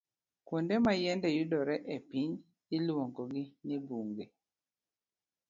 [0.47, 2.33] Kuonde ma yiende yudore e piny,
[2.75, 4.25] iluongogi ni bunge